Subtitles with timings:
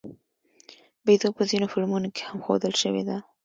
[1.05, 3.17] بیزو په ځینو فلمونو کې هم ښودل شوې ده.